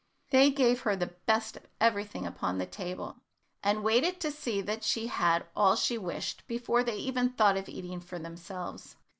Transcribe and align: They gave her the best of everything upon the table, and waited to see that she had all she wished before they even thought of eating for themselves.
They 0.31 0.49
gave 0.49 0.79
her 0.81 0.95
the 0.95 1.13
best 1.27 1.55
of 1.57 1.67
everything 1.79 2.25
upon 2.25 2.57
the 2.57 2.65
table, 2.65 3.17
and 3.61 3.83
waited 3.83 4.19
to 4.21 4.31
see 4.31 4.59
that 4.61 4.83
she 4.83 5.05
had 5.05 5.45
all 5.55 5.75
she 5.75 5.95
wished 5.95 6.47
before 6.47 6.83
they 6.83 6.95
even 6.97 7.33
thought 7.33 7.55
of 7.55 7.69
eating 7.69 7.99
for 7.99 8.17
themselves. 8.17 8.95